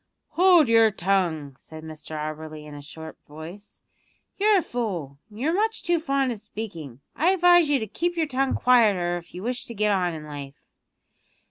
[0.29, 3.83] "Hold your tongue!" said Mr Auberly in a sharp voice;
[4.35, 7.01] "you're a fool, and you're much too fond of speaking.
[7.15, 10.25] I advise you to keep your tongue quieter if you wish to get on in
[10.25, 10.55] life."